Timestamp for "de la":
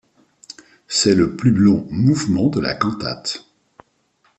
2.47-2.73